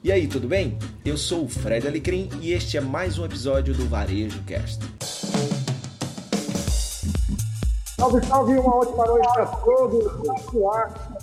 [0.00, 0.78] E aí, tudo bem?
[1.04, 4.78] Eu sou o Fred Alecrim e este é mais um episódio do Varejo Cast.
[7.98, 10.06] Salve, salve, uma ótima noite a todos.
[10.72, 11.18] Ar,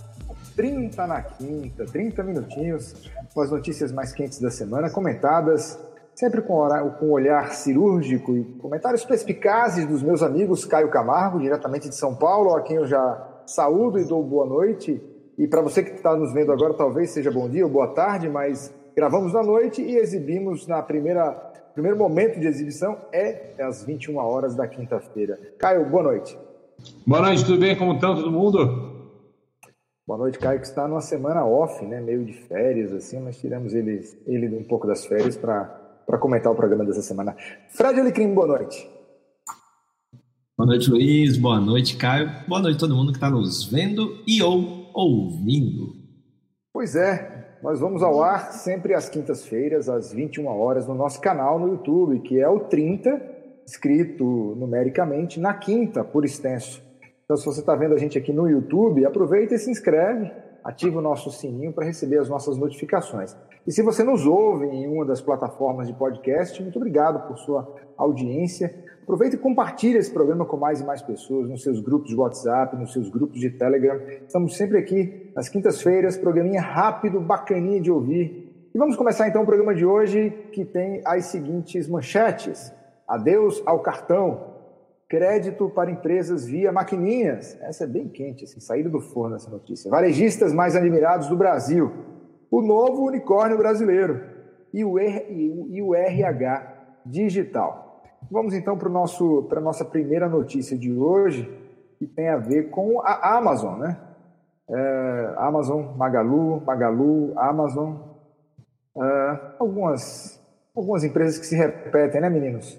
[0.58, 2.94] 30 na quinta, 30 minutinhos
[3.34, 5.80] com as notícias mais quentes da semana, comentadas
[6.14, 6.68] sempre com,
[7.00, 12.14] com um olhar cirúrgico e comentários perspicazes dos meus amigos Caio Camargo, diretamente de São
[12.14, 16.16] Paulo, a quem eu já saúdo e dou boa noite e para você que está
[16.16, 19.98] nos vendo agora, talvez seja bom dia ou boa tarde, mas gravamos na noite e
[19.98, 25.38] exibimos na primeira primeiro momento de exibição é às 21 horas da quinta-feira.
[25.60, 26.40] Caio, boa noite.
[27.06, 27.78] Boa noite, tudo bem?
[27.78, 28.96] Como estão todo mundo?
[30.08, 32.00] Boa noite, Caio, que está numa semana off, né?
[32.00, 36.56] Meio de férias, assim, mas tiramos ele, ele um pouco das férias para comentar o
[36.56, 37.36] programa dessa semana.
[37.70, 38.90] Fred Alecrim, boa noite.
[40.58, 41.36] Boa noite, Luiz.
[41.36, 42.32] Boa noite, Caio.
[42.48, 45.94] Boa noite todo mundo que está nos vendo e ou ouvindo.
[46.72, 51.60] Pois é, nós vamos ao ar sempre às quintas-feiras, às 21 horas, no nosso canal
[51.60, 53.22] no YouTube, que é o 30,
[53.68, 54.24] escrito
[54.56, 56.82] numericamente, na quinta, por extenso.
[57.26, 60.32] Então, se você está vendo a gente aqui no YouTube, aproveita e se inscreve,
[60.64, 63.36] ativa o nosso sininho para receber as nossas notificações.
[63.68, 67.76] E se você nos ouve em uma das plataformas de podcast, muito obrigado por sua
[67.98, 68.85] audiência.
[69.06, 72.76] Aproveite e compartilhe esse programa com mais e mais pessoas, nos seus grupos de WhatsApp,
[72.76, 74.02] nos seus grupos de Telegram.
[74.26, 78.72] Estamos sempre aqui nas quintas-feiras, programinha rápido, bacaninha de ouvir.
[78.74, 82.74] E vamos começar então o programa de hoje, que tem as seguintes manchetes.
[83.08, 84.56] Adeus ao cartão.
[85.08, 87.56] Crédito para empresas via maquininhas.
[87.62, 89.92] Essa é bem quente, assim, saída do forno essa notícia.
[89.92, 91.92] Varejistas mais admirados do Brasil.
[92.50, 94.20] O novo unicórnio brasileiro.
[94.74, 97.85] E o RH digital.
[98.30, 101.50] Vamos então para a nossa primeira notícia de hoje,
[101.98, 103.98] que tem a ver com a Amazon, né?
[104.68, 107.98] É, Amazon, Magalu, Magalu, Amazon,
[108.98, 110.42] é, algumas,
[110.76, 112.78] algumas empresas que se repetem, né, meninos?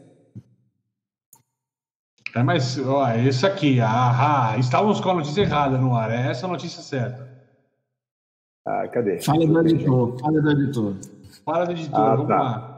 [2.35, 6.31] É, mas ó, isso aqui, ah, ah, estávamos com a notícia errada no ar, é
[6.31, 7.27] essa a notícia certa.
[8.67, 9.21] Ah, cadê?
[9.21, 10.97] Fala do editor, fala do editor.
[11.45, 12.43] Fala do editor, ah, vamos tá.
[12.43, 12.76] lá.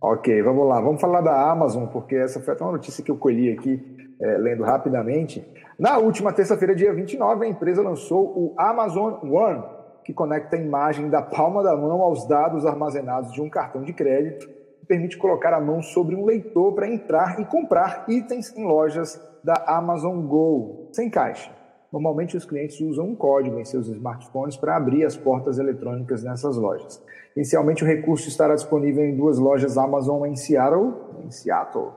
[0.00, 0.80] Ok, vamos lá.
[0.80, 3.82] Vamos falar da Amazon, porque essa foi até uma notícia que eu colhi aqui,
[4.20, 5.46] é, lendo rapidamente.
[5.78, 9.62] Na última terça-feira, dia 29, a empresa lançou o Amazon One,
[10.04, 13.92] que conecta a imagem da palma da mão aos dados armazenados de um cartão de
[13.92, 14.48] crédito
[14.82, 19.20] e permite colocar a mão sobre um leitor para entrar e comprar itens em lojas
[19.42, 21.50] da Amazon Go, sem caixa.
[21.94, 26.56] Normalmente, os clientes usam um código em seus smartphones para abrir as portas eletrônicas nessas
[26.56, 27.00] lojas.
[27.36, 30.92] Inicialmente, o recurso estará disponível em duas lojas Amazon em Seattle.
[31.24, 31.92] Em Seattle.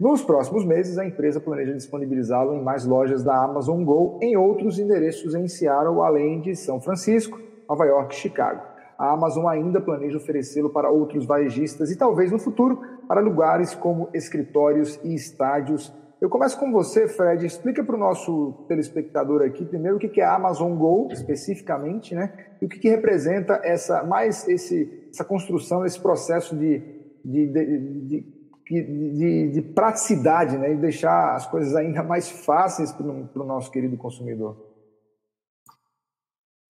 [0.00, 4.78] Nos próximos meses, a empresa planeja disponibilizá-lo em mais lojas da Amazon Go em outros
[4.78, 7.38] endereços em Seattle, além de São Francisco,
[7.68, 8.62] Nova York e Chicago.
[8.98, 14.08] A Amazon ainda planeja oferecê-lo para outros varejistas e talvez no futuro para lugares como
[14.14, 17.44] escritórios e estádios eu começo com você, Fred.
[17.44, 22.32] Explica para o nosso telespectador aqui primeiro o que é a Amazon Go especificamente, né?
[22.62, 26.80] E o que, representa essa mais esse, essa construção, esse processo de,
[27.24, 28.24] de, de,
[28.70, 30.72] de, de praticidade, né?
[30.72, 34.56] E deixar as coisas ainda mais fáceis para o nosso querido consumidor.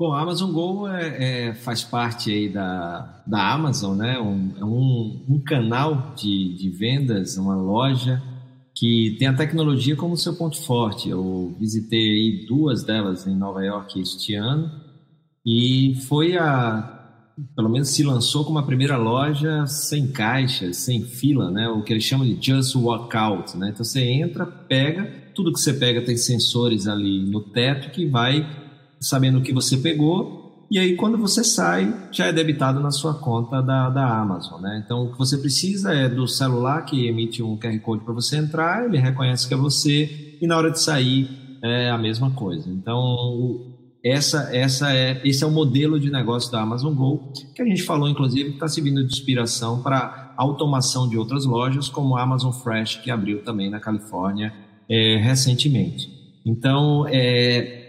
[0.00, 4.18] Bom, a Amazon Go é, é, faz parte aí da, da Amazon, né?
[4.18, 8.31] Um, é um, um canal de vendas, uma loja
[8.74, 11.08] que tem a tecnologia como seu ponto forte.
[11.08, 14.70] Eu visitei duas delas em Nova York este ano
[15.44, 16.98] e foi a
[17.56, 21.68] pelo menos se lançou como a primeira loja sem caixas, sem fila, né?
[21.68, 23.70] O que eles chamam de just walk out, né?
[23.70, 25.04] Então você entra, pega,
[25.34, 28.46] tudo que você pega tem sensores ali no teto que vai
[29.00, 30.41] sabendo o que você pegou
[30.72, 34.58] e aí, quando você sai, já é debitado na sua conta da, da Amazon.
[34.58, 34.82] Né?
[34.82, 38.38] Então, o que você precisa é do celular que emite um QR Code para você
[38.38, 41.28] entrar, ele reconhece que é você, e na hora de sair
[41.62, 42.70] é a mesma coisa.
[42.70, 43.70] Então,
[44.02, 47.20] essa, essa é, esse é o modelo de negócio da Amazon Go,
[47.54, 51.90] que a gente falou, inclusive, que está servindo de inspiração para automação de outras lojas,
[51.90, 54.54] como a Amazon Fresh, que abriu também na Califórnia
[54.88, 56.08] é, recentemente.
[56.46, 57.81] Então, é,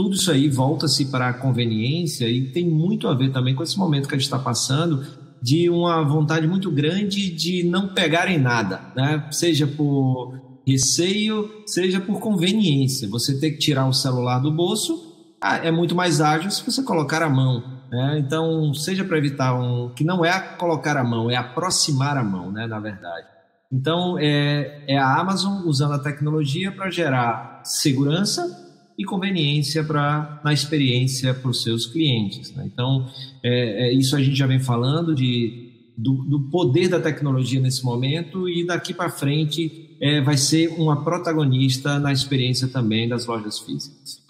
[0.00, 3.76] tudo isso aí volta-se para a conveniência e tem muito a ver também com esse
[3.76, 5.04] momento que a gente está passando
[5.42, 9.28] de uma vontade muito grande de não pegarem nada, né?
[9.30, 13.10] seja por receio, seja por conveniência.
[13.10, 16.82] Você ter que tirar o celular do bolso ah, é muito mais ágil se você
[16.82, 17.62] colocar a mão.
[17.92, 18.20] Né?
[18.20, 19.90] Então, seja para evitar um.
[19.90, 22.66] que não é colocar a mão, é aproximar a mão, né?
[22.66, 23.26] na verdade.
[23.70, 28.69] Então, é, é a Amazon usando a tecnologia para gerar segurança
[29.00, 32.54] e conveniência para na experiência para os seus clientes.
[32.54, 32.68] Né?
[32.70, 33.08] Então,
[33.42, 37.82] é, é, isso a gente já vem falando de do, do, poder da tecnologia nesse
[37.82, 43.58] momento e daqui para frente é, vai ser uma protagonista na experiência também das lojas
[43.58, 44.20] físicas.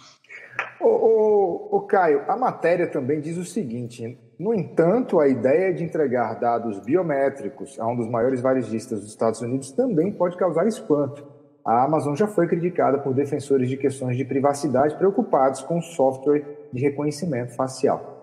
[0.80, 5.82] O, o, o Caio, a matéria também diz o seguinte: no entanto, a ideia de
[5.82, 11.39] entregar dados biométricos a um dos maiores varejistas dos Estados Unidos também pode causar espanto.
[11.64, 16.68] A Amazon já foi criticada por defensores de questões de privacidade preocupados com o software
[16.72, 18.20] de reconhecimento facial.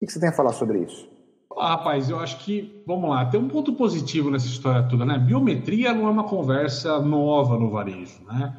[0.00, 1.08] O que você tem a falar sobre isso?
[1.56, 5.18] Ah, rapaz, eu acho que, vamos lá, tem um ponto positivo nessa história toda, né?
[5.18, 8.56] Biometria não é uma conversa nova no varejo, né?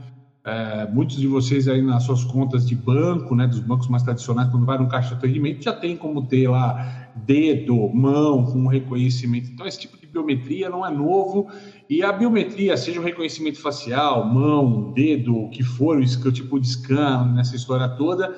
[0.50, 4.50] É, muitos de vocês aí nas suas contas de banco, né, dos bancos mais tradicionais,
[4.50, 9.52] quando vai no caixa de atendimento, já tem como ter lá dedo, mão com reconhecimento.
[9.52, 11.48] Então, esse tipo de biometria não é novo.
[11.88, 16.68] E a biometria, seja o reconhecimento facial, mão, dedo, o que for, o tipo de
[16.68, 18.36] scan nessa história toda,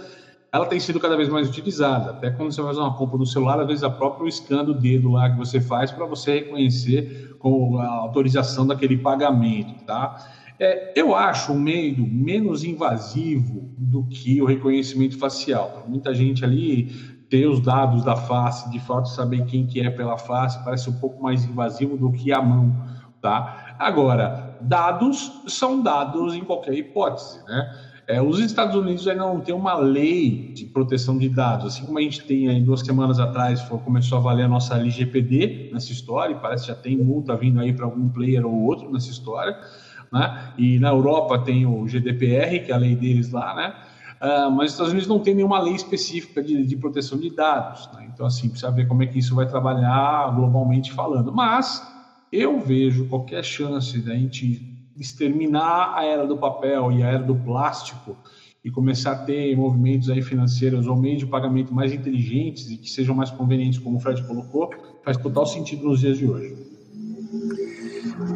[0.51, 2.11] ela tem sido cada vez mais utilizada.
[2.11, 5.11] Até quando você fazer uma compra no celular, às vezes a própria scan do dedo
[5.11, 10.40] lá que você faz para você reconhecer com a autorização daquele pagamento, tá?
[10.63, 15.85] É, eu acho um meio menos invasivo do que o reconhecimento facial.
[15.87, 16.91] Muita gente ali
[17.31, 20.99] ter os dados da face, de fato saber quem que é pela face, parece um
[20.99, 22.75] pouco mais invasivo do que a mão,
[23.19, 23.75] tá?
[23.79, 27.75] Agora, dados são dados em qualquer hipótese, né?
[28.07, 31.97] É, os Estados Unidos ainda não tem uma lei de proteção de dados, assim como
[31.97, 35.91] a gente tem aí duas semanas atrás, foi, começou a valer a nossa LGPD nessa
[35.91, 39.09] história, e parece que já tem multa vindo aí para algum player ou outro nessa
[39.09, 39.57] história,
[40.11, 40.53] né?
[40.57, 43.73] E na Europa tem o GDPR, que é a lei deles lá, né?
[44.21, 47.89] Uh, mas os Estados Unidos não tem nenhuma lei específica de, de proteção de dados,
[47.93, 48.07] né?
[48.13, 51.31] Então, assim, precisa ver como é que isso vai trabalhar globalmente falando.
[51.33, 51.81] Mas
[52.31, 57.35] eu vejo qualquer chance da gente exterminar a era do papel e a era do
[57.35, 58.15] plástico
[58.63, 62.89] e começar a ter movimentos aí financeiros ou meios de pagamento mais inteligentes e que
[62.89, 64.69] sejam mais convenientes, como o Fred colocou,
[65.03, 66.70] faz total sentido nos dias de hoje.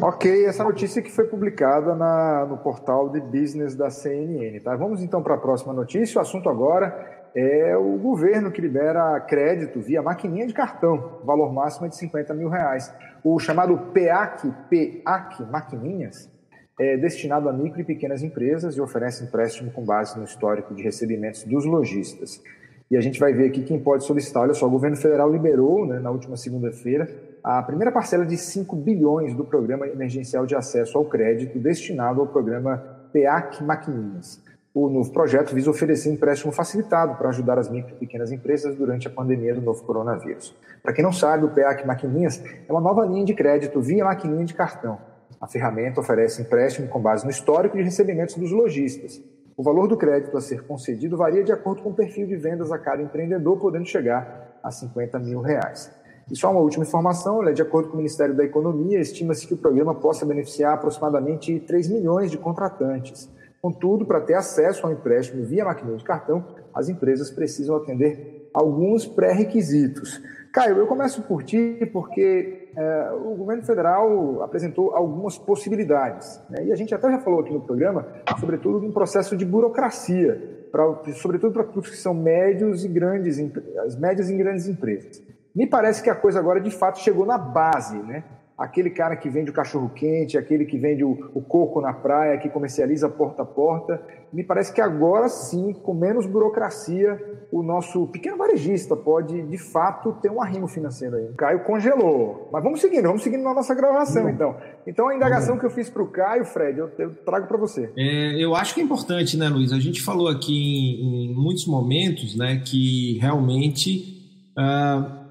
[0.02, 4.60] Ok, essa notícia que foi publicada na, no portal de business da CNN.
[4.60, 4.76] Tá?
[4.76, 6.18] Vamos então para a próxima notícia.
[6.18, 11.88] O assunto agora é o governo que libera crédito via maquininha de cartão, valor máximo
[11.88, 12.92] de 50 mil reais.
[13.22, 16.30] O chamado PEAC, PEAC, maquininhas,
[16.78, 20.82] é destinado a micro e pequenas empresas e oferece empréstimo com base no histórico de
[20.82, 22.42] recebimentos dos lojistas.
[22.90, 24.42] E a gente vai ver aqui quem pode solicitar.
[24.42, 27.08] Olha só, o governo federal liberou, né, na última segunda-feira,
[27.42, 32.26] a primeira parcela de 5 bilhões do Programa Emergencial de Acesso ao Crédito destinado ao
[32.26, 32.78] programa
[33.12, 34.40] PEAC Maquininhas.
[34.72, 39.08] O novo projeto visa oferecer empréstimo facilitado para ajudar as micro e pequenas empresas durante
[39.08, 40.54] a pandemia do novo coronavírus.
[40.82, 44.44] Para quem não sabe, o PEAC Maquininhas é uma nova linha de crédito via maquininha
[44.44, 44.98] de cartão
[45.40, 49.20] a ferramenta oferece empréstimo com base no histórico de recebimentos dos lojistas.
[49.56, 52.70] O valor do crédito a ser concedido varia de acordo com o perfil de vendas
[52.70, 55.90] a cada empreendedor, podendo chegar a 50 mil reais.
[56.30, 59.56] E só uma última informação, de acordo com o Ministério da Economia, estima-se que o
[59.56, 63.30] programa possa beneficiar aproximadamente 3 milhões de contratantes.
[63.62, 66.44] Contudo, para ter acesso ao empréstimo via maquininha de cartão,
[66.74, 70.20] as empresas precisam atender alguns pré-requisitos.
[70.52, 76.40] Caio, eu começo por ti porque é, o governo federal apresentou algumas possibilidades.
[76.50, 76.66] Né?
[76.66, 78.06] E a gente até já falou aqui no programa,
[78.38, 80.84] sobretudo no processo de burocracia, pra,
[81.14, 83.38] sobretudo para os que são médios e grandes,
[83.78, 85.22] as médias e grandes empresas.
[85.54, 88.24] Me parece que a coisa agora de fato chegou na base, né?
[88.56, 92.38] Aquele cara que vende o cachorro quente, aquele que vende o, o, coco na praia,
[92.38, 94.00] que comercializa porta a porta.
[94.32, 97.20] Me parece que agora sim, com menos burocracia,
[97.52, 101.26] o nosso pequeno varejista pode de fato ter um arrimo financeiro aí.
[101.26, 102.48] O Caio congelou.
[102.50, 104.56] Mas vamos seguindo, vamos seguindo na nossa gravação então.
[104.86, 107.92] Então a indagação que eu fiz para o Caio, Fred, eu, eu trago para você.
[107.96, 109.72] É, eu acho que é importante, né, Luiz?
[109.72, 114.14] A gente falou aqui em, em muitos momentos, né, que realmente.
[114.58, 115.25] Uh,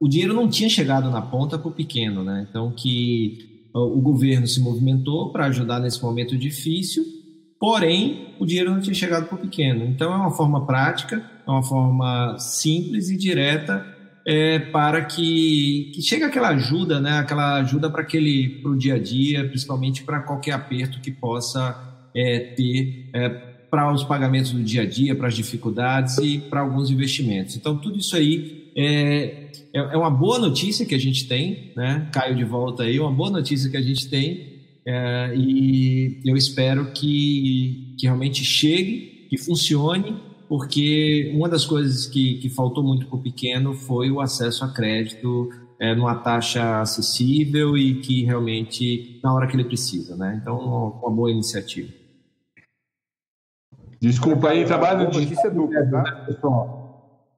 [0.00, 2.46] o dinheiro não tinha chegado na ponta para o pequeno, né?
[2.48, 7.04] Então que o governo se movimentou para ajudar nesse momento difícil,
[7.58, 9.84] porém o dinheiro não tinha chegado para o pequeno.
[9.84, 13.84] Então é uma forma prática, é uma forma simples e direta
[14.26, 17.18] é, para que, que chegue aquela ajuda, né?
[17.18, 21.76] Aquela ajuda para aquele para o dia a dia, principalmente para qualquer aperto que possa
[22.14, 23.10] é, ter.
[23.12, 27.56] É, para os pagamentos do dia a dia, para as dificuldades e para alguns investimentos.
[27.56, 32.08] Então, tudo isso aí é, é, é, uma boa notícia que a gente tem, né?
[32.12, 34.54] Caio de volta aí, uma boa notícia que a gente tem
[34.86, 42.34] é, e eu espero que, que realmente chegue, que funcione, porque uma das coisas que,
[42.34, 45.48] que faltou muito para o pequeno foi o acesso a crédito
[45.80, 50.38] é, numa taxa acessível e que realmente na hora que ele precisa, né?
[50.40, 51.88] Então, uma, uma boa iniciativa.
[54.00, 56.02] Desculpa aí, trabalho de notícia dupla, tá?
[56.02, 56.83] né, pessoal?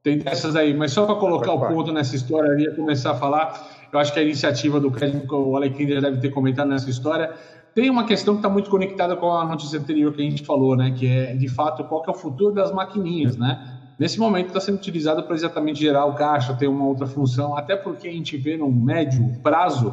[0.06, 3.14] Tem dessas aí, mas só para colocar o ponto nessa história, eu ia começar a
[3.16, 3.88] falar.
[3.92, 7.34] Eu acho que a iniciativa do crédito, o Alequim já deve ter comentado nessa história,
[7.74, 10.76] tem uma questão que está muito conectada com a notícia anterior que a gente falou,
[10.76, 10.94] né?
[10.96, 13.80] Que é, de fato, qual que é o futuro das maquininhas, né?
[13.98, 17.74] Nesse momento está sendo utilizado para exatamente gerar o caixa, ter uma outra função, até
[17.74, 19.92] porque a gente vê no médio prazo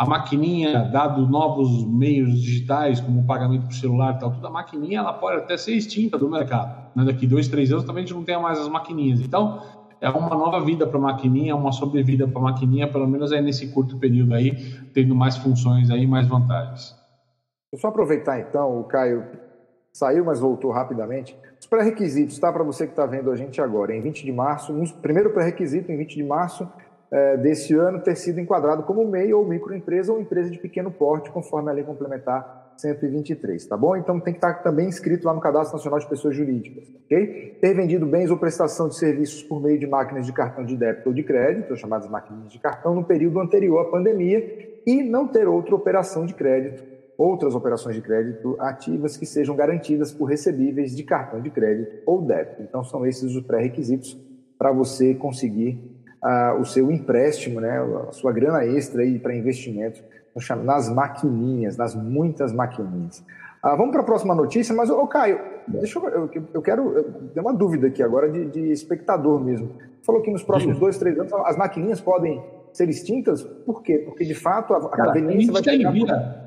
[0.00, 4.50] a maquininha, dado novos meios digitais, como o pagamento por celular e tal, toda a
[4.50, 6.90] maquininha ela pode até ser extinta do mercado.
[6.96, 7.04] Né?
[7.04, 9.20] Daqui dois, três anos também a gente não tenha mais as maquininhas.
[9.20, 9.62] Então,
[10.00, 13.42] é uma nova vida para a maquininha, uma sobrevida para a maquininha, pelo menos aí
[13.42, 14.52] nesse curto período aí,
[14.94, 16.96] tendo mais funções aí, mais vantagens.
[17.70, 19.22] Vou só aproveitar então, o Caio
[19.92, 21.36] saiu, mas voltou rapidamente.
[21.60, 22.50] Os pré-requisitos, tá?
[22.50, 25.92] Para você que está vendo a gente agora, em 20 de março, um, primeiro pré-requisito,
[25.92, 26.66] em 20 de março
[27.10, 31.30] é, desse ano, ter sido enquadrado como MEI ou microempresa ou empresa de pequeno porte,
[31.30, 33.96] conforme a lei complementar 123, tá bom?
[33.96, 37.58] Então tem que estar também inscrito lá no Cadastro Nacional de Pessoas Jurídicas, ok?
[37.60, 41.08] Ter vendido bens ou prestação de serviços por meio de máquinas de cartão de débito
[41.08, 45.48] ou de crédito, chamadas máquinas de cartão, no período anterior à pandemia e não ter
[45.48, 51.02] outra operação de crédito outras operações de crédito ativas que sejam garantidas por recebíveis de
[51.02, 52.62] cartão de crédito ou débito.
[52.62, 54.18] Então, são esses os pré-requisitos
[54.58, 55.99] para você conseguir
[56.58, 60.02] o seu empréstimo, né, a sua grana extra para investimento
[60.62, 63.24] nas maquininhas, nas muitas maquininhas.
[63.64, 67.32] Uh, vamos para a próxima notícia, mas, ô Caio, deixa eu, eu, eu quero.
[67.34, 69.68] Eu uma dúvida aqui agora de, de espectador mesmo.
[69.68, 73.42] Você falou que nos próximos dois, três anos as maquininhas podem ser extintas?
[73.42, 73.98] Por quê?
[73.98, 75.90] Porque de fato a, a Cara, conveniência vai pegar.
[75.90, 76.39] Vira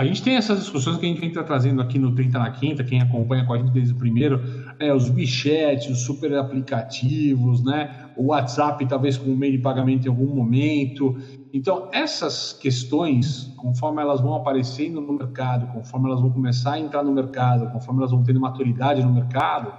[0.00, 2.82] a gente tem essas discussões que a gente vem trazendo aqui no 30 na Quinta,
[2.82, 4.40] quem acompanha com a gente desde o primeiro,
[4.78, 8.06] é, os bichetes, os super aplicativos, né?
[8.16, 11.18] o WhatsApp talvez como meio de pagamento em algum momento.
[11.52, 17.02] Então, essas questões, conforme elas vão aparecendo no mercado, conforme elas vão começar a entrar
[17.02, 19.70] no mercado, conforme elas vão tendo maturidade no mercado,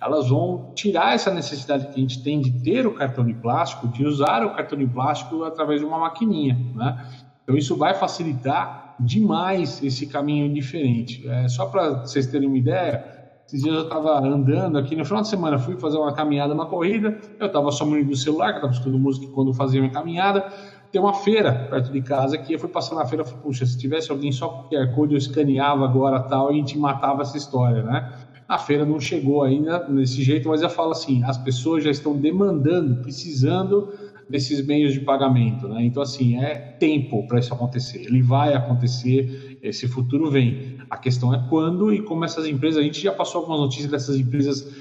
[0.00, 3.86] elas vão tirar essa necessidade que a gente tem de ter o cartão de plástico,
[3.86, 6.58] de usar o cartão de plástico através de uma maquininha.
[6.74, 7.06] Né?
[7.44, 11.26] Então, isso vai facilitar demais esse caminho diferente.
[11.28, 13.04] É, só para vocês terem uma ideia,
[13.46, 16.66] esses dias eu estava andando aqui no final de semana, fui fazer uma caminhada, uma
[16.66, 20.46] corrida, eu estava só munido do celular, que estava escutando música quando fazia minha caminhada.
[20.92, 23.64] Tem uma feira perto de casa aqui, eu fui passar na feira e falei, puxa,
[23.64, 27.22] se tivesse alguém só com QR Code, eu escaneava agora tal e a gente matava
[27.22, 28.12] essa história, né?
[28.48, 32.16] A feira não chegou ainda desse jeito, mas eu falo assim, as pessoas já estão
[32.16, 33.92] demandando, precisando
[34.30, 35.68] desses meios de pagamento.
[35.68, 35.84] Né?
[35.84, 38.06] Então, assim, é tempo para isso acontecer.
[38.06, 40.78] Ele vai acontecer, esse futuro vem.
[40.88, 42.80] A questão é quando e como essas empresas.
[42.80, 44.72] A gente já passou algumas notícias dessas empresas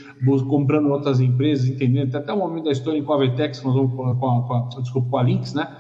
[0.48, 4.06] comprando outras empresas, entendendo até o momento da história com a Vetex, nós vamos com
[4.06, 5.76] a, com a, desculpa, com a Lynx, né?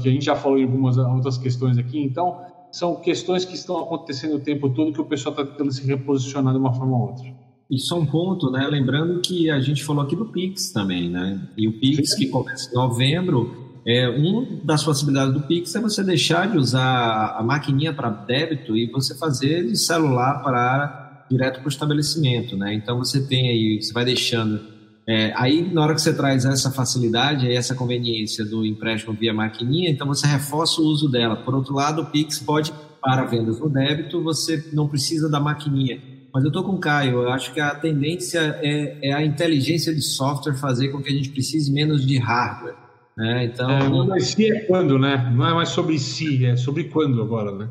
[0.00, 2.02] que a gente já falou em algumas outras questões aqui.
[2.02, 2.40] Então,
[2.72, 6.52] são questões que estão acontecendo o tempo todo que o pessoal está tentando se reposicionar
[6.52, 7.47] de uma forma ou outra.
[7.70, 8.66] E só um ponto, né?
[8.66, 11.38] Lembrando que a gente falou aqui do Pix também, né?
[11.56, 16.02] E o Pix que começa em novembro, é, uma das possibilidades do Pix é você
[16.02, 21.66] deixar de usar a maquininha para débito e você fazer de celular para direto para
[21.66, 22.72] o estabelecimento, né?
[22.72, 24.60] Então você tem aí, você vai deixando.
[25.06, 29.90] É, aí na hora que você traz essa facilidade, essa conveniência do empréstimo via maquininha,
[29.90, 31.36] então você reforça o uso dela.
[31.36, 32.72] Por outro lado, o Pix pode
[33.02, 37.22] para vendas no débito, você não precisa da maquininha mas eu estou com o Caio.
[37.22, 41.12] Eu acho que a tendência é, é, a inteligência de software fazer com que a
[41.12, 42.76] gente precise menos de hardware.
[43.16, 43.46] Né?
[43.46, 45.32] Então, é, mas se é quando, né?
[45.34, 47.68] Não é mais sobre si, é sobre quando agora, né?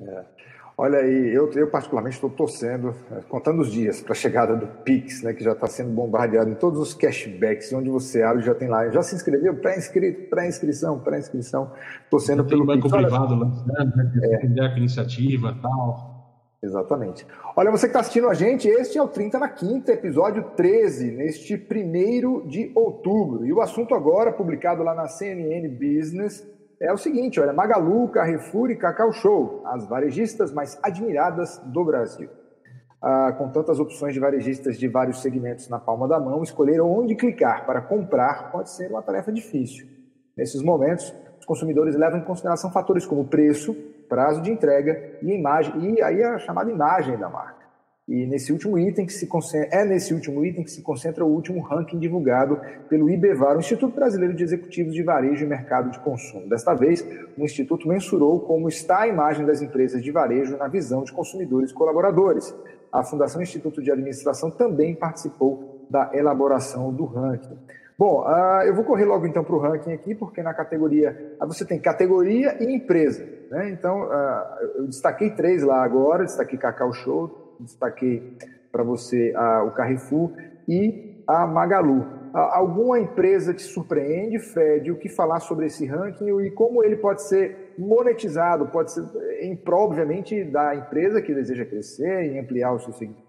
[0.00, 0.36] É.
[0.78, 4.68] Olha aí, eu, eu particularmente estou torcendo, é, contando os dias para a chegada do
[4.84, 8.54] Pix, né, que já está sendo bombardeado em todos os cashbacks, onde você abre já
[8.54, 11.72] tem lá, já se inscreveu, pré-inscrição, pré-inscrição, pré-inscrição,
[12.08, 12.94] torcendo pelo banco Pix.
[12.94, 14.78] privado lançando, né, é.
[14.78, 16.05] iniciativa tal.
[16.66, 17.26] Exatamente.
[17.54, 21.12] Olha, você que está assistindo a gente, este é o 30 na Quinta, episódio 13,
[21.12, 23.46] neste 1 de outubro.
[23.46, 26.44] E o assunto agora, publicado lá na CNN Business,
[26.80, 32.28] é o seguinte: olha, Magalu, Carrefour e Cacau Show, as varejistas mais admiradas do Brasil.
[33.00, 37.14] Ah, com tantas opções de varejistas de vários segmentos na palma da mão, escolher onde
[37.14, 39.86] clicar para comprar pode ser uma tarefa difícil.
[40.36, 43.76] Nesses momentos, os consumidores levam em consideração fatores como preço,
[44.08, 47.66] prazo de entrega e imagem, e aí a chamada imagem da marca.
[48.08, 51.28] E nesse último item que se concentra, é nesse último item que se concentra o
[51.28, 55.98] último ranking divulgado pelo IBEVAR, o Instituto Brasileiro de Executivos de Varejo e Mercado de
[55.98, 56.48] Consumo.
[56.48, 57.04] Desta vez,
[57.36, 61.72] o instituto mensurou como está a imagem das empresas de varejo na visão de consumidores
[61.72, 62.54] e colaboradores.
[62.92, 67.58] A Fundação Instituto de Administração também participou da elaboração do ranking.
[67.98, 71.36] Bom, uh, eu vou correr logo então para o ranking aqui, porque na categoria.
[71.40, 73.26] Uh, você tem categoria e empresa.
[73.50, 73.70] Né?
[73.70, 78.36] Então, uh, eu destaquei três lá agora: destaquei Cacau Show, destaquei
[78.70, 80.32] para você a, o Carrefour
[80.68, 82.04] e a Magalu.
[82.34, 84.90] Alguma empresa te surpreende, Fred?
[84.90, 88.66] O que falar sobre esse ranking e como ele pode ser monetizado?
[88.66, 89.02] Pode ser
[89.40, 93.25] em prol, obviamente, da empresa que deseja crescer e ampliar o seu segmento.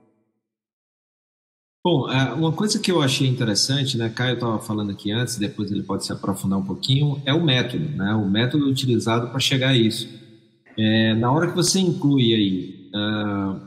[1.89, 5.71] Bom, é, uma coisa que eu achei interessante, né, Caio estava falando aqui antes, depois
[5.71, 9.69] ele pode se aprofundar um pouquinho, é o método, né, o método utilizado para chegar
[9.69, 10.05] a isso.
[10.77, 13.61] É, na hora que você inclui aí uh,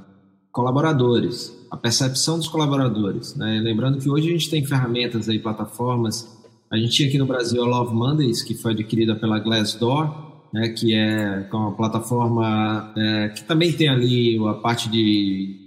[0.53, 6.29] colaboradores, a percepção dos colaboradores, né, lembrando que hoje a gente tem ferramentas aí, plataformas,
[6.71, 10.69] a gente tinha aqui no Brasil a Love Mondays, que foi adquirida pela Glassdoor, né,
[10.69, 15.60] que é uma plataforma é, que também tem ali a parte de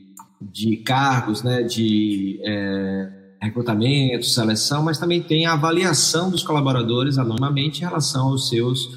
[0.51, 3.09] de cargos, né, de é,
[3.41, 8.89] recrutamento, seleção, mas também tem a avaliação dos colaboradores anonimamente em relação aos seus,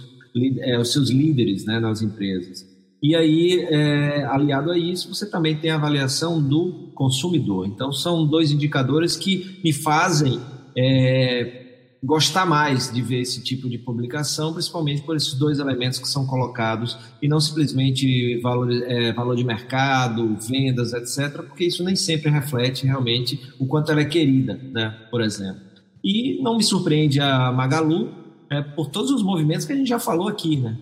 [0.61, 2.65] é, aos seus líderes né, nas empresas.
[3.03, 7.67] E aí, é, aliado a isso, você também tem a avaliação do consumidor.
[7.67, 10.41] Então, são dois indicadores que me fazem
[10.77, 11.66] é,
[12.03, 16.27] gostar mais de ver esse tipo de publicação, principalmente por esses dois elementos que são
[16.27, 22.31] colocados e não simplesmente valor, é, valor de mercado, vendas, etc., porque isso nem sempre
[22.31, 25.63] reflete realmente o quanto ela é querida, né, por exemplo.
[26.05, 28.11] E não me surpreende a Magalu
[28.51, 30.77] é, por todos os movimentos que a gente já falou aqui, né?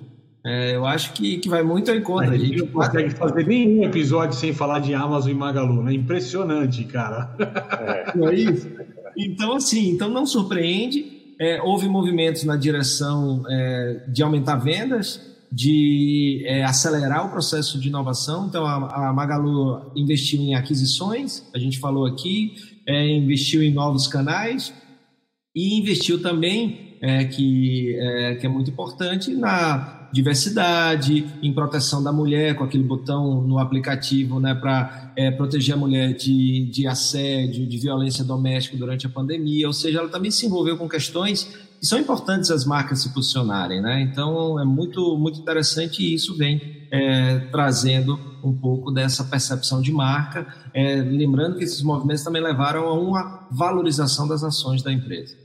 [0.47, 2.31] É, eu acho que, que vai muito ao encontro.
[2.31, 5.95] A gente não consegue fazer nenhum episódio sem falar de Amazon e Magalu, né?
[5.95, 7.35] Impressionante, cara.
[7.81, 8.69] É, não é isso?
[9.17, 11.13] Então, assim, então não surpreende.
[11.41, 17.89] É, houve movimentos na direção é, de aumentar vendas, de é, acelerar o processo de
[17.89, 18.47] inovação.
[18.47, 22.55] Então, a, a, Magalu investiu em aquisições, a gente falou aqui,
[22.87, 24.73] é, investiu em novos canais
[25.55, 32.13] e investiu também, é, que, é, que é muito importante, na diversidade, em proteção da
[32.13, 37.67] mulher, com aquele botão no aplicativo né, para é, proteger a mulher de, de assédio,
[37.67, 39.67] de violência doméstica durante a pandemia.
[39.67, 41.45] Ou seja, ela também se envolveu com questões
[41.81, 43.83] que são importantes as marcas se posicionarem.
[43.83, 44.03] Né?
[44.03, 49.91] Então, é muito, muito interessante e isso vem é, trazendo um pouco dessa percepção de
[49.91, 50.47] marca.
[50.73, 55.44] É, lembrando que esses movimentos também levaram a uma valorização das ações da empresa.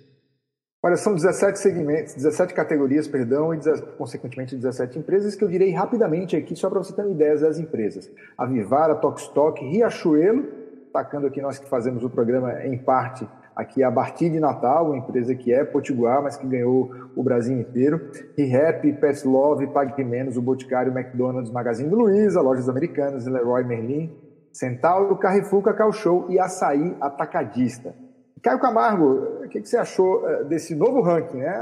[0.82, 3.60] Olha, são 17 segmentos, 17 categorias, perdão, e
[3.98, 7.60] consequentemente 17 empresas que eu direi rapidamente aqui, só para você ter uma ideia das
[7.60, 8.10] empresas.
[8.38, 10.46] A Vivara, Tokstok, Riachuelo,
[10.94, 13.28] tacando aqui nós que fazemos o programa em parte
[13.60, 17.60] aqui a Barti de Natal, uma empresa que é potiguar, mas que ganhou o Brasil
[17.60, 18.10] inteiro.
[18.38, 24.15] ReHap, Pets Love, Pague Menos, o Boticário, McDonald's, Magazine Luiza, Lojas Americanas, Leroy Merlin,
[24.54, 27.94] Centauro, Carrefour, Cacau Show e Açaí Atacadista.
[28.41, 31.38] Caio Camargo, o que, você achou eh, desse novo ranking?
[31.38, 31.58] Né?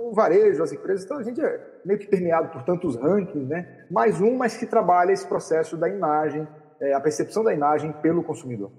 [0.00, 3.84] O varejo, as empresas, então a gente é meio que permeado por tantos rankings, né?
[3.90, 6.46] mais um, mas que trabalha esse processo da imagem,
[6.80, 8.70] eh, a percepção da imagem pelo consumidor.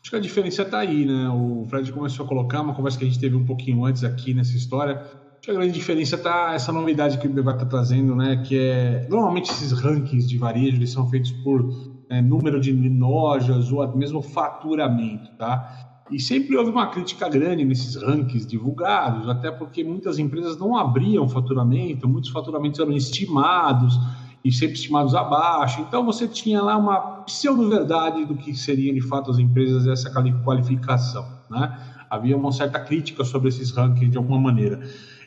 [0.00, 1.28] Acho que a diferença está aí, né?
[1.28, 4.32] O Fred começou a colocar uma conversa que a gente teve um pouquinho antes aqui
[4.32, 4.94] nessa história.
[4.94, 8.42] Acho que a grande diferença está essa novidade que o BBA está trazendo, né?
[8.42, 11.62] Que é normalmente esses rankings de varejo eles são feitos por
[12.08, 15.88] é, número de lojas ou mesmo faturamento, tá?
[16.10, 21.28] E sempre houve uma crítica grande nesses rankings divulgados, até porque muitas empresas não abriam
[21.28, 23.98] faturamento, muitos faturamentos eram estimados
[24.42, 25.82] e sempre estimados abaixo.
[25.82, 30.10] Então você tinha lá uma pseudo-verdade do que seriam de fato as empresas essa
[30.42, 31.78] qualificação, né?
[32.08, 34.80] Havia uma certa crítica sobre esses rankings de alguma maneira.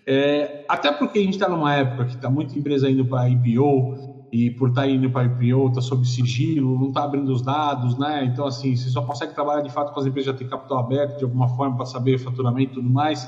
[0.06, 4.11] É, até porque a gente está numa época que está muita empresa indo para IPO,
[4.32, 7.98] e por estar tá indo para IPO, está sob sigilo, não está abrindo os dados,
[7.98, 8.24] né?
[8.26, 11.18] Então, assim, você só consegue trabalhar de fato com as empresas já têm capital aberto
[11.18, 13.28] de alguma forma para saber faturamento e tudo mais.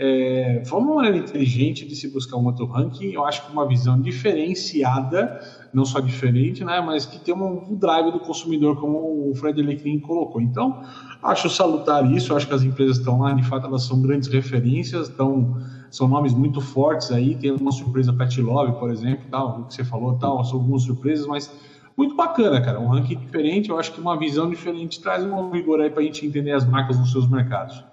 [0.00, 3.66] É, foi uma maneira inteligente de se buscar um outro ranking, eu acho que uma
[3.66, 5.40] visão diferenciada,
[5.74, 9.60] não só diferente, né, mas que tem um, um drive do consumidor, como o Fred
[9.60, 10.40] Leclerc colocou.
[10.40, 10.82] Então,
[11.20, 15.08] acho salutar isso, acho que as empresas estão lá, de fato, elas são grandes referências,
[15.08, 15.58] estão
[15.90, 17.36] são nomes muito fortes aí.
[17.36, 20.82] Tem uma surpresa Pet Love, por exemplo, tal, o que você falou, tal, são algumas
[20.82, 21.52] surpresas, mas
[21.96, 22.78] muito bacana, cara.
[22.78, 26.04] Um ranking diferente, eu acho que uma visão diferente traz um vigor aí para a
[26.04, 27.84] gente entender as marcas nos seus mercados.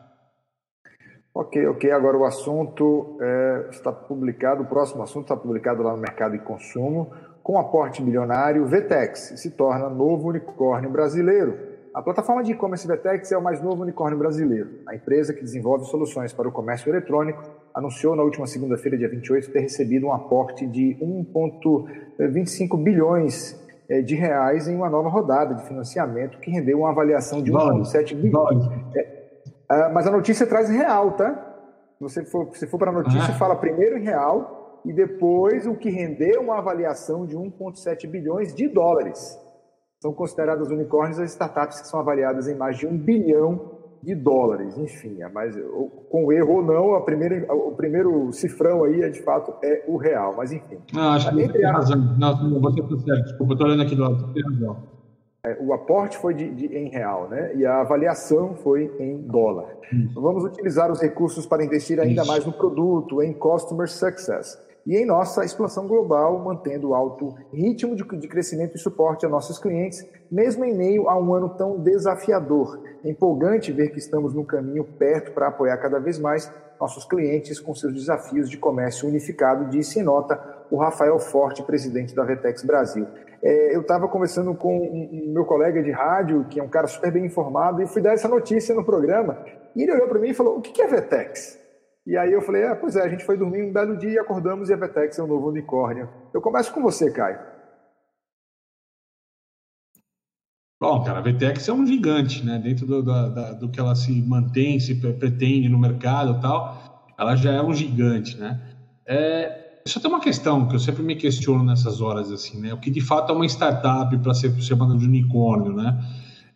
[1.33, 1.91] Ok, ok.
[1.91, 6.39] Agora o assunto é, está publicado, o próximo assunto está publicado lá no Mercado e
[6.39, 7.11] Consumo.
[7.43, 11.57] Com aporte bilionário, Vetex se torna novo unicórnio brasileiro.
[11.93, 14.81] A plataforma de e-commerce Vetex é o mais novo unicórnio brasileiro.
[14.87, 17.41] A empresa que desenvolve soluções para o comércio eletrônico
[17.75, 24.15] anunciou na última segunda-feira, dia 28, ter recebido um aporte de 1,25 bilhões eh, de
[24.15, 28.63] reais em uma nova rodada de financiamento que rendeu uma avaliação de 1,7 bilhões.
[28.95, 29.25] É,
[29.67, 31.33] ah, mas a notícia traz real, tá?
[31.97, 33.37] Se você for, se for para a notícia, ah.
[33.37, 38.69] fala primeiro em real e depois o que rendeu uma avaliação de 1,7 bilhões de
[38.69, 39.37] dólares.
[40.01, 44.77] São consideradas unicórnios as startups que são avaliadas em mais de um bilhão de dólares,
[44.77, 45.55] enfim, é mais,
[46.09, 49.97] com erro ou não, a primeira, o primeiro cifrão aí é de fato é o
[49.97, 50.77] real, mas enfim.
[50.93, 52.17] Não, acho que você tem razão.
[52.17, 54.77] Não, você está certo, desculpa, estou olhando aqui do lado, você tem razão.
[55.45, 57.55] É, o aporte foi de, de, em real, né?
[57.55, 59.75] E a avaliação foi em dólar.
[59.93, 60.09] Hum.
[60.15, 62.31] Vamos utilizar os recursos para investir ainda Isso.
[62.31, 68.27] mais no produto, em customer success e em nossa expansão global, mantendo alto ritmo de,
[68.27, 72.79] crescimento e suporte a nossos clientes, mesmo em meio a um ano tão desafiador.
[73.03, 77.59] É empolgante ver que estamos no caminho perto para apoiar cada vez mais nossos clientes
[77.59, 82.63] com seus desafios de comércio unificado, disse em nota o Rafael Forte, presidente da Vetex
[82.63, 83.07] Brasil.
[83.41, 86.87] É, eu estava conversando com um, um meu colega de rádio, que é um cara
[86.87, 89.37] super bem informado, e fui dar essa notícia no programa,
[89.75, 91.64] e ele olhou para mim e falou, o que é Vetex?
[92.05, 94.19] E aí eu falei, ah, pois é, a gente foi dormir um belo dia e
[94.19, 96.07] acordamos e a Vetex é um novo unicórnio.
[96.33, 97.39] Eu começo com você, Caio.
[100.79, 102.59] Bom, cara, a VTX é um gigante, né?
[102.59, 107.35] Dentro do, da, do que ela se mantém, se pretende no mercado e tal, ela
[107.35, 108.61] já é um gigante, né?
[109.07, 112.73] É, só tem uma questão que eu sempre me questiono nessas horas, assim, né?
[112.73, 115.97] O que de fato é uma startup para ser chamada de unicórnio, né?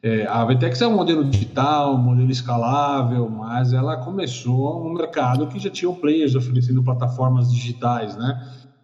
[0.02, 5.46] É, a Vetex é um modelo digital, um modelo escalável, mas ela começou um mercado
[5.48, 8.40] que já tinha players oferecendo plataformas digitais, né?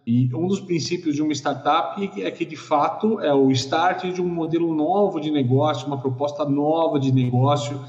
[0.06, 4.20] E um dos princípios de uma startup é que, de fato, é o start de
[4.22, 7.80] um modelo novo de negócio, uma proposta nova de negócio.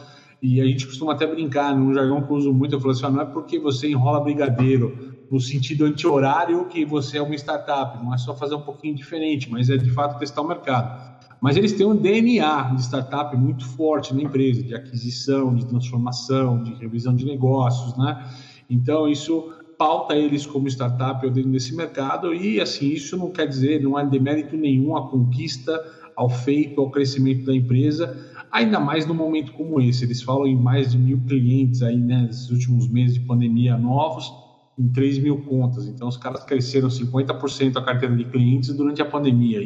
[0.42, 3.06] E a gente costuma até brincar, num jargão que eu uso muito, eu falo assim,
[3.06, 4.98] ah, não é porque você enrola brigadeiro
[5.30, 9.50] no sentido anti-horário que você é uma startup, não é só fazer um pouquinho diferente,
[9.52, 11.07] mas é de fato testar o mercado.
[11.40, 16.64] Mas eles têm um DNA de startup muito forte na empresa, de aquisição, de transformação,
[16.64, 18.28] de revisão de negócios, né?
[18.70, 23.82] Então, isso pauta eles como startup dentro desse mercado e, assim, isso não quer dizer,
[23.82, 25.80] não há demérito nenhum à conquista,
[26.16, 28.18] ao feito, ao crescimento da empresa,
[28.52, 30.04] ainda mais num momento como esse.
[30.04, 34.34] Eles falam em mais de mil clientes aí, né, nesses últimos meses de pandemia novos,
[34.78, 35.88] em 3 mil contas.
[35.88, 39.60] Então, os caras cresceram 50% a carteira de clientes durante a pandemia.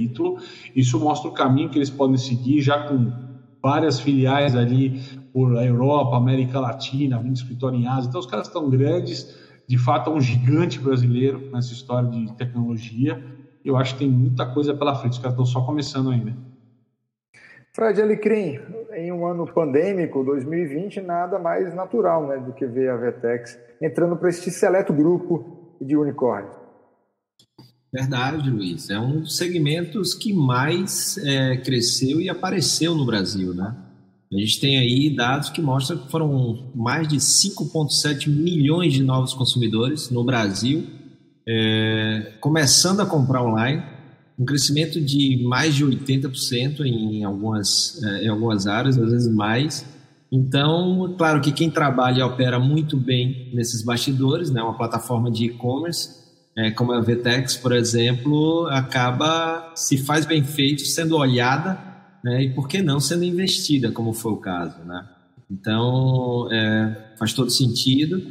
[0.76, 3.12] Isso mostra o caminho que eles podem seguir, já com
[3.62, 5.02] várias filiais ali
[5.34, 8.10] por Europa, América Latina, abrindo escritório em Ásia.
[8.10, 9.36] Então, os caras estão grandes.
[9.68, 13.24] De fato, é um gigante brasileiro nessa história de tecnologia.
[13.64, 15.14] Eu acho que tem muita coisa pela frente.
[15.14, 16.36] Os caras estão só começando ainda.
[17.74, 18.60] Fred Alecrim,
[19.02, 24.16] em um ano pandêmico, 2020, nada mais natural né, do que ver a Vetex entrando
[24.16, 26.56] para este seleto grupo de unicórnios.
[27.92, 28.90] Verdade, Luiz.
[28.90, 33.76] É um dos segmentos que mais é, cresceu e apareceu no Brasil, né?
[34.34, 39.34] A gente tem aí dados que mostram que foram mais de 5,7 milhões de novos
[39.34, 40.88] consumidores no Brasil,
[41.46, 43.84] é, começando a comprar online
[44.42, 49.86] um crescimento de mais de 80% em algumas, eh, em algumas áreas, às vezes mais.
[50.32, 55.46] Então, claro que quem trabalha e opera muito bem nesses bastidores, né, uma plataforma de
[55.46, 56.22] e-commerce,
[56.58, 61.80] é, como a Vtex, por exemplo, acaba, se faz bem feito, sendo olhada
[62.24, 64.84] né, e, por que não, sendo investida, como foi o caso.
[64.84, 65.06] Né?
[65.52, 68.22] Então, é, faz todo sentido,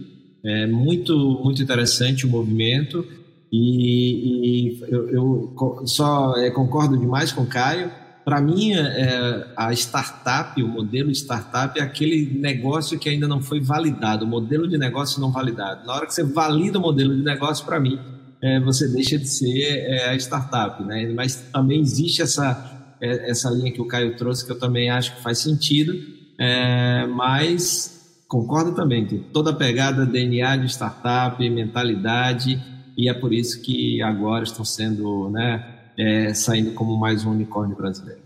[0.44, 3.07] é muito, muito interessante o movimento.
[3.52, 7.90] E, e eu, eu, só é, concordo demais com o Caio.
[8.24, 13.60] Para mim, é, a startup, o modelo startup é aquele negócio que ainda não foi
[13.60, 15.86] validado, o modelo de negócio não validado.
[15.86, 17.98] Na hora que você valida o modelo de negócio, para mim,
[18.42, 20.82] é, você deixa de ser é, a startup.
[20.84, 21.12] Né?
[21.14, 25.16] Mas também existe essa, é, essa linha que o Caio trouxe, que eu também acho
[25.16, 25.92] que faz sentido,
[26.38, 32.62] é, mas concordo também, tem toda a pegada DNA de startup, mentalidade
[33.00, 35.64] e é por isso que agora estão sendo, né,
[35.98, 38.20] é, saindo como mais um unicórnio brasileiro.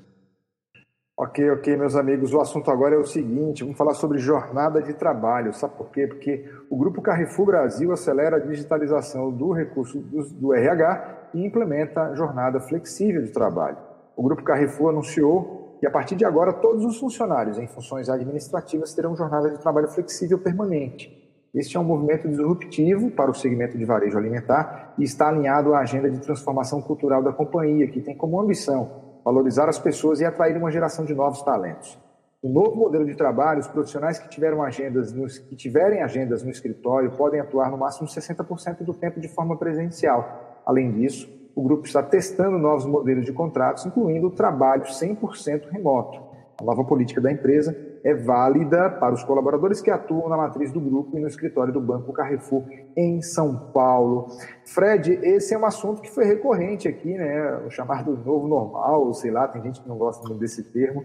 [1.16, 2.34] Ok, ok, meus amigos.
[2.34, 5.54] O assunto agora é o seguinte: vamos falar sobre jornada de trabalho.
[5.54, 6.08] Sabe por quê?
[6.08, 12.12] Porque o Grupo Carrefour Brasil acelera a digitalização do recurso do, do RH e implementa
[12.16, 13.76] jornada flexível de trabalho.
[14.16, 18.92] O Grupo Carrefour anunciou que, a partir de agora, todos os funcionários em funções administrativas
[18.92, 21.23] terão jornada de trabalho flexível permanente.
[21.54, 25.78] Este é um movimento disruptivo para o segmento de varejo alimentar e está alinhado à
[25.78, 30.56] agenda de transformação cultural da companhia, que tem como ambição valorizar as pessoas e atrair
[30.56, 31.96] uma geração de novos talentos.
[32.42, 36.50] No novo modelo de trabalho, os profissionais que, tiveram agendas no, que tiverem agendas no
[36.50, 40.60] escritório podem atuar no máximo 60% do tempo de forma presencial.
[40.66, 46.20] Além disso, o grupo está testando novos modelos de contratos, incluindo o trabalho 100% remoto.
[46.60, 50.78] A nova política da empresa é válida para os colaboradores que atuam na matriz do
[50.78, 52.64] grupo e no escritório do Banco Carrefour
[52.94, 54.26] em São Paulo.
[54.66, 57.62] Fred, esse é um assunto que foi recorrente aqui, né?
[57.66, 61.02] O chamado novo normal, sei lá, tem gente que não gosta muito desse termo.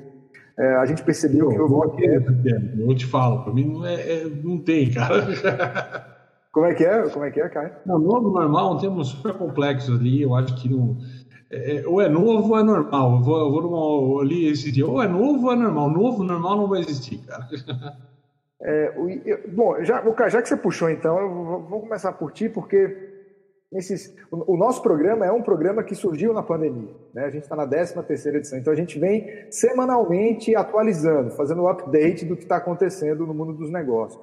[0.58, 2.36] É, a gente percebeu que houve uma queda.
[2.78, 6.20] Eu te falo, para mim não, é, é, não tem, cara.
[6.52, 7.08] Como é que é?
[7.10, 7.72] Como é que é, Caio?
[7.86, 10.98] Não, novo normal, um termo super complexo ali, eu acho que não
[11.52, 13.18] é, é, ou é novo ou é normal.
[13.18, 15.90] Eu vou, eu vou numa, eu li esse dia, ou é novo ou é normal.
[15.90, 17.48] Novo, normal não vai existir, cara.
[18.62, 18.94] É,
[19.26, 23.10] eu, bom, já, já que você puxou então, eu vou, vou começar por ti, porque
[24.30, 26.94] o, o, nosso programa é um programa que surgiu na pandemia.
[27.14, 27.24] Né?
[27.24, 31.70] A gente está na 13 terceira edição, então a gente vem semanalmente atualizando, fazendo o
[31.70, 34.22] update do que está acontecendo no mundo dos negócios.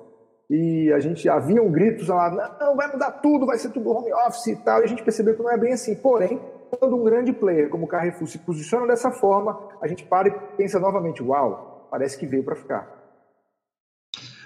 [0.51, 4.13] E a gente havia um gritos lá, não, vai mudar tudo, vai ser tudo home
[4.13, 5.95] office e tal, e a gente percebeu que não é bem assim.
[5.95, 10.29] Porém, quando um grande player como o Carrefour se posiciona dessa forma, a gente para
[10.29, 12.97] e pensa novamente, uau, parece que veio para ficar.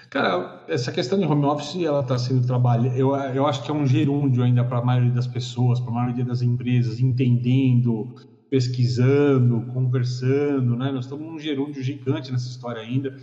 [0.09, 2.97] Cara, essa questão de home office, ela está sendo trabalhada.
[2.97, 5.95] Eu, eu acho que é um gerúndio ainda para a maioria das pessoas, para a
[5.95, 8.13] maioria das empresas, entendendo,
[8.49, 10.91] pesquisando, conversando, né?
[10.91, 13.15] Nós estamos num gerúndio gigante nessa história ainda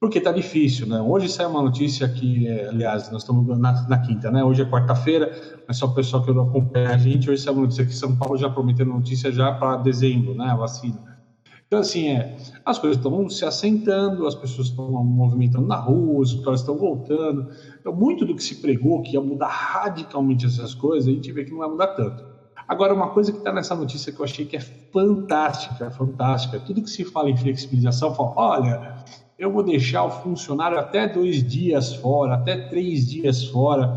[0.00, 1.00] porque está difícil, né?
[1.00, 4.44] Hoje saiu uma notícia que, é, aliás, nós estamos na, na quinta, né?
[4.44, 5.32] Hoje é quarta-feira,
[5.66, 8.16] mas só o pessoal que não acompanha a gente, hoje saiu uma notícia que São
[8.16, 10.46] Paulo já prometeu notícia já para dezembro, né?
[10.46, 11.18] A vacina.
[11.66, 16.30] Então, assim, é, as coisas estão se assentando, as pessoas estão movimentando na rua, os
[16.30, 17.48] escritórios estão voltando.
[17.78, 21.44] Então, muito do que se pregou que ia mudar radicalmente essas coisas, a gente vê
[21.44, 22.24] que não vai mudar tanto.
[22.66, 26.82] Agora, uma coisa que está nessa notícia que eu achei que é fantástica, fantástica, tudo
[26.82, 28.97] que se fala em flexibilização, fala, olha,
[29.38, 33.94] eu vou deixar o funcionário até dois dias fora, até três dias fora,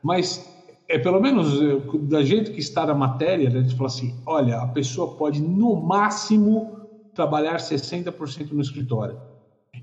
[0.00, 0.54] mas
[0.88, 4.14] é pelo menos eh, da jeito que está na matéria, né, a gente fala assim,
[4.24, 9.18] olha, a pessoa pode no máximo trabalhar 60% no escritório.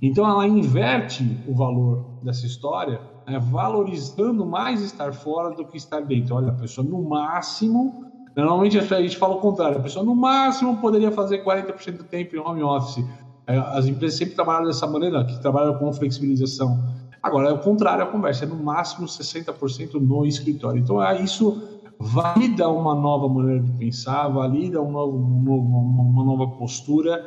[0.01, 6.01] Então ela inverte o valor dessa história, né, valorizando mais estar fora do que estar
[6.01, 6.35] dentro.
[6.35, 10.77] Olha, a pessoa no máximo, normalmente a gente fala o contrário, a pessoa no máximo
[10.77, 13.05] poderia fazer 40% do tempo em home office
[13.45, 16.79] as empresas sempre trabalham dessa maneira, que trabalham com flexibilização.
[17.21, 20.79] Agora, é o contrário a conversa, é no máximo 60% no escritório.
[20.79, 26.23] Então, é, isso valida uma nova maneira de pensar, valida um novo, um novo, uma
[26.23, 27.23] nova postura,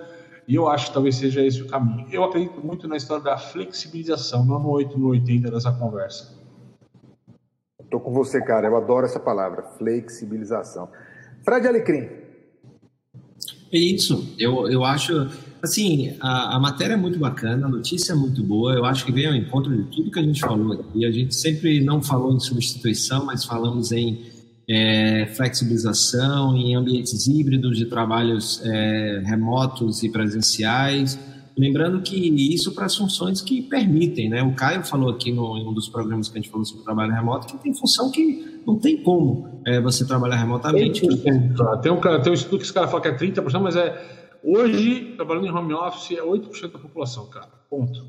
[0.47, 2.07] e eu acho que talvez seja esse o caminho.
[2.11, 6.37] Eu acredito muito na história da flexibilização, não no 8, no 80 dessa conversa.
[7.83, 10.89] Estou com você, cara, eu adoro essa palavra, flexibilização.
[11.43, 12.09] Fred Alecrim.
[13.73, 15.29] É isso, eu, eu acho
[15.63, 18.75] Assim, a, a, matéria é muito bacana, a notícia é muito boa.
[18.75, 21.05] Eu acho que vem ao encontro de tudo que a gente falou aqui.
[21.05, 24.21] A gente sempre não falou em substituição, mas falamos em
[24.69, 31.19] é, flexibilização, em ambientes híbridos de trabalhos é, remotos e presenciais.
[31.59, 32.15] Lembrando que
[32.55, 34.43] isso para as funções que permitem, né?
[34.43, 37.15] O Caio falou aqui no, em um dos programas que a gente falou sobre trabalho
[37.15, 41.01] remoto que tem função que não tem como é, você trabalhar remotamente.
[41.01, 41.33] Tem
[41.93, 45.49] um, tem um estudo que os caras falam que é 30%, mas é Hoje, trabalhando
[45.49, 47.49] em home office, é 8% da população, cara.
[47.69, 48.01] Ponto.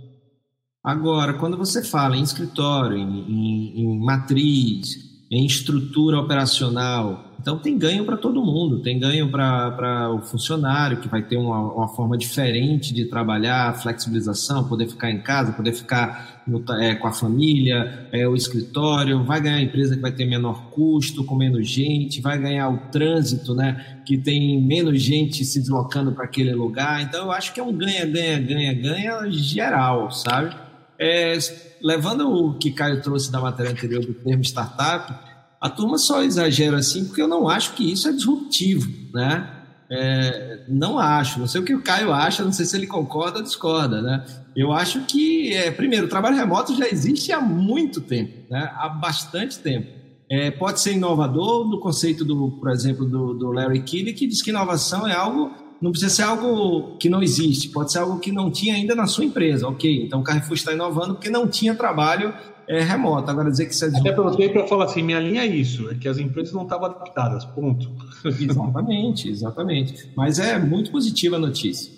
[0.84, 7.27] Agora, quando você fala em escritório, em, em, em matriz, em estrutura operacional.
[7.48, 11.62] Então tem ganho para todo mundo, tem ganho para o funcionário que vai ter uma,
[11.62, 17.08] uma, forma diferente de trabalhar, flexibilização, poder ficar em casa, poder ficar no, é, com
[17.08, 21.38] a família, é, o escritório, vai ganhar a empresa que vai ter menor custo, com
[21.38, 26.54] menos gente, vai ganhar o trânsito, né, que tem menos gente se deslocando para aquele
[26.54, 27.02] lugar.
[27.02, 30.54] Então eu acho que é um ganha, ganha, ganha, ganha geral, sabe?
[31.00, 31.38] É,
[31.82, 35.27] levando o que Caio trouxe da matéria anterior do termo startup,
[35.60, 39.54] a turma só exagera assim porque eu não acho que isso é disruptivo, né?
[39.90, 43.38] É, não acho, não sei o que o Caio acha, não sei se ele concorda
[43.38, 44.26] ou discorda, né?
[44.56, 48.70] Eu acho que, é, primeiro, o trabalho remoto já existe há muito tempo, né?
[48.76, 49.88] há bastante tempo.
[50.30, 54.42] É, pode ser inovador no conceito, do, por exemplo, do, do Larry Keeley, que diz
[54.42, 58.32] que inovação é algo não precisa ser algo que não existe, pode ser algo que
[58.32, 59.68] não tinha ainda na sua empresa.
[59.68, 62.34] Ok, então o Carrefour está inovando porque não tinha trabalho
[62.68, 63.30] é, remoto.
[63.30, 65.90] Agora dizer que isso é Até pelo tempo eu falo assim, minha linha é isso,
[65.90, 67.90] é que as empresas não estavam adaptadas, ponto.
[68.26, 70.12] Exatamente, exatamente.
[70.16, 71.96] Mas é muito positiva a notícia.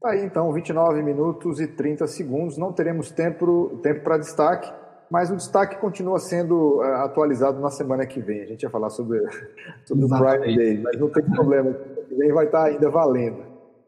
[0.00, 2.58] Tá aí então, 29 minutos e 30 segundos.
[2.58, 4.72] Não teremos tempo, tempo para destaque
[5.12, 8.40] mas o destaque continua sendo é, atualizado na semana que vem.
[8.40, 9.20] A gente ia falar sobre,
[9.84, 11.76] sobre o Prime Day, mas não tem problema.
[12.12, 13.42] Que vem vai estar ainda valendo.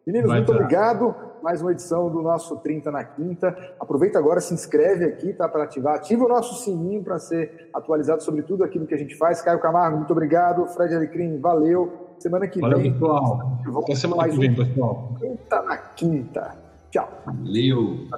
[0.06, 0.64] Meninos, vai muito estar.
[0.64, 1.14] obrigado.
[1.42, 3.54] Mais uma edição do nosso 30 na quinta.
[3.78, 5.46] Aproveita agora, se inscreve aqui, tá?
[5.46, 5.96] Para ativar.
[5.96, 9.42] Ativa o nosso sininho para ser atualizado sobre tudo aquilo que a gente faz.
[9.42, 10.66] Caio Camargo, muito obrigado.
[10.68, 12.14] Fred Alecrim, valeu.
[12.18, 12.92] Semana que valeu, vem.
[12.92, 13.82] Valeu, pessoal.
[13.82, 15.16] Até semana que vem, um pessoal.
[15.18, 16.56] 30 na quinta.
[16.90, 17.08] Tchau.
[17.26, 18.08] Valeu.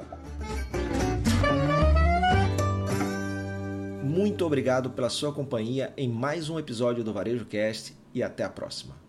[4.05, 8.49] Muito obrigado pela sua companhia em mais um episódio do Varejo Cast e até a
[8.49, 9.06] próxima.